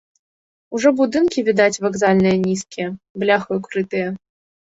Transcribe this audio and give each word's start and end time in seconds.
Ужо 0.77 0.89
будынкі 1.01 1.43
відаць 1.49 1.81
вакзальныя 1.83 2.35
нізкія, 2.47 2.87
бляхаю 3.21 3.59
крытыя. 3.71 4.09